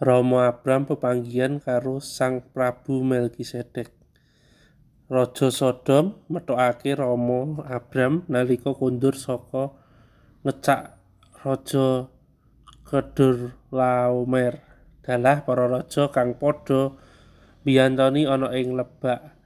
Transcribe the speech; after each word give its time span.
Rama 0.00 0.48
Abram 0.48 0.88
pepanggihan 0.88 1.60
karo 1.60 2.00
Sang 2.00 2.40
Prabu 2.40 3.04
Melkisedek. 3.04 3.92
Raja 5.12 5.52
Sodom 5.52 6.24
metokake 6.32 6.96
Rama 6.96 7.60
Abram 7.68 8.24
nalika 8.24 8.72
kondur 8.72 9.12
saka 9.12 9.76
ngecak 10.40 10.96
Raja 11.44 12.08
Kedorlaomer. 12.88 14.64
Dalah 15.04 15.44
para 15.44 15.68
raja 15.68 16.08
kang 16.08 16.40
padha 16.40 16.96
mbiyantoni 17.60 18.24
ana 18.24 18.56
ing 18.56 18.72
lebak 18.72 19.36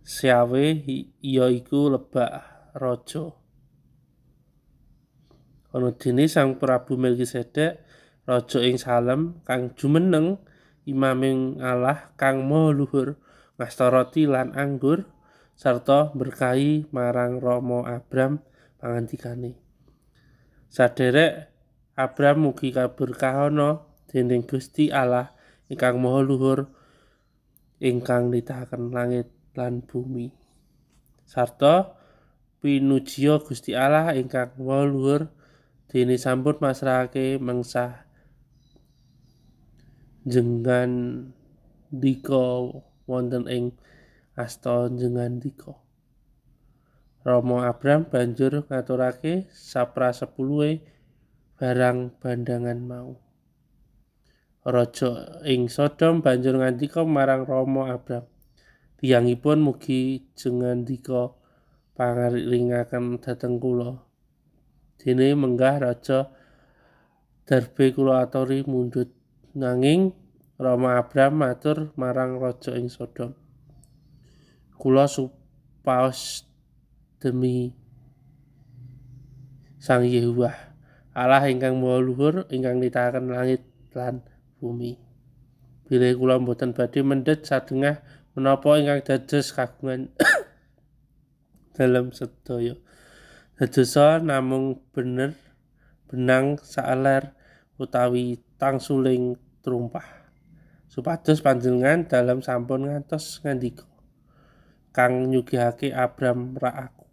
Syawe 0.00 0.80
ya 1.20 1.46
iku 1.52 1.92
lebak 1.92 2.40
raja. 2.72 3.36
Ana 5.76 5.92
dene 5.92 6.24
Sang 6.24 6.56
Prabu 6.56 6.96
Melkisedek 6.96 7.84
raja 8.30 8.62
ing 8.62 8.78
Salem 8.78 9.42
kang 9.42 9.74
jumeneng 9.74 10.38
imaming 10.86 11.58
Allah 11.58 12.14
kang 12.14 12.46
maha 12.46 12.70
luhur 12.70 13.18
ngasta 13.58 13.90
roti 13.90 14.30
lan 14.30 14.54
anggur 14.54 15.10
sarta 15.58 16.14
berkahi 16.14 16.86
marang 16.94 17.42
Rama 17.42 17.90
Abram 17.90 18.38
pangandikane 18.78 19.58
Saderek 20.70 21.50
Abram 21.98 22.46
mugi 22.46 22.70
kaberkahana 22.70 23.82
dening 24.06 24.46
Gusti 24.46 24.94
Allah 24.94 25.34
ingkang 25.66 25.98
maha 25.98 26.22
luhur 26.22 26.70
ingkang 27.82 28.30
nitahaken 28.30 28.94
langit 28.94 29.34
lan 29.58 29.82
bumi. 29.82 30.30
Sarta 31.26 31.98
pinujiya 32.62 33.42
Gusti 33.42 33.74
Allah 33.74 34.14
ingkang 34.14 34.54
maha 34.62 34.86
luhur 34.86 35.20
dene 35.90 36.14
sampun 36.14 36.62
masrahake 36.62 37.42
mengsah 37.42 38.06
jengan 40.30 40.90
dika 41.90 42.70
wonten 43.10 43.50
ing 43.50 43.74
asta 44.38 44.86
jengandika 44.94 45.74
Rama 47.20 47.68
Abram 47.68 48.08
banjur 48.08 48.64
ngaturake 48.64 49.44
saprasepuluhe 49.52 50.80
barang 51.60 52.16
bandangan 52.16 52.80
mau. 52.80 53.20
Raja 54.64 55.44
ing 55.44 55.68
Sodom 55.68 56.24
banjur 56.24 56.56
ngandika 56.56 57.04
marang 57.04 57.44
Rama 57.44 57.92
Abram 57.92 58.24
tiyangipun 58.96 59.60
mugi 59.60 60.32
jengandika 60.32 61.36
pangaringaken 61.92 63.20
dhateng 63.20 63.60
kula. 63.60 64.00
Dene 64.96 65.36
menggah 65.36 65.76
raja 65.76 66.32
Darbe 67.44 67.92
kula 67.92 68.24
aturi 68.24 68.64
mundhut 68.64 69.12
Nanging 69.50 70.14
Rama 70.60 71.00
Abram 71.00 71.40
matur 71.40 71.90
marang 71.98 72.38
raja 72.38 72.76
ing 72.78 72.86
Sodom. 72.86 73.34
Kula 74.78 75.10
supaos 75.10 76.46
demi 77.18 77.74
Sang 79.80 80.04
Yehuwah 80.04 80.70
Allah 81.10 81.50
ingkang 81.50 81.82
maha 81.82 81.98
luhur 81.98 82.46
ingkang 82.54 82.78
nitahaken 82.78 83.34
langit 83.34 83.66
lan 83.90 84.22
bumi. 84.62 84.94
Bilih 85.90 86.14
kula 86.14 86.38
mboten 86.38 86.70
badhe 86.70 87.02
mendhet 87.02 87.42
sadengah 87.42 87.98
menapa 88.38 88.78
ingkang 88.78 89.02
dados 89.02 89.50
kagungan 89.50 90.14
dalam 91.76 92.14
sedaya. 92.14 92.78
Dadosa 93.58 94.22
namung 94.22 94.78
bener 94.94 95.34
benang 96.06 96.62
saeler 96.62 97.34
utawi 97.80 98.36
tangsuling 98.60 99.40
trumpah. 99.64 100.04
Supados 100.92 101.40
panjenengan 101.40 102.04
dalam 102.04 102.44
sampun 102.44 102.84
ngantos 102.84 103.40
ngandika 103.40 103.88
kang 104.90 105.30
nyugihake 105.30 105.94
Abram 105.94 106.58
rak 106.58 106.76
aku. 106.90 107.06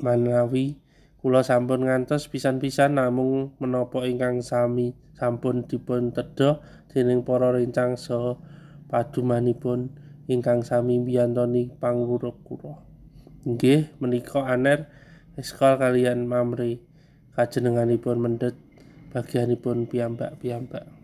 Manawi 0.00 0.78
kula 1.20 1.44
sampun 1.44 1.84
ngantos 1.84 2.30
pisan-pisan 2.30 2.96
namung 2.96 3.52
menapa 3.60 4.06
ingkang 4.08 4.40
sami 4.40 4.96
sampun 5.18 5.68
dipun 5.68 6.14
tedha 6.14 6.62
dening 6.88 7.26
para 7.26 7.52
rencang 7.52 7.98
saha 7.98 8.40
padumanipun 8.88 9.92
ingkang 10.30 10.64
sami 10.64 11.02
mbiyantoni 11.02 11.74
panguruk 11.76 12.40
kula. 12.46 12.80
Inggih 13.44 13.92
menika 14.00 14.46
aner 14.46 14.88
Eskal 15.38 15.78
kalian 15.80 16.26
Mamre 16.26 16.82
kajenenganipun 17.32 18.18
mendhet 18.20 18.58
bagianipun 19.10 19.86
piyambak-piyambak 19.90 20.99